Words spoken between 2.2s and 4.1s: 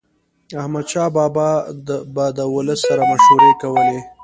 د ولس سره مشورې کولي.